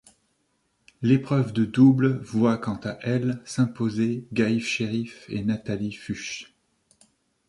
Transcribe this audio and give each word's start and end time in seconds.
L'épreuve 1.03 1.53
de 1.53 1.63
double 1.63 2.17
voit 2.23 2.57
quant 2.57 2.79
à 2.83 2.97
elle 3.03 3.39
s'imposer 3.45 4.25
Gail 4.33 4.59
Sherriff 4.59 5.27
et 5.29 5.43
Nathalie 5.43 5.91
Fuchs. 5.93 6.55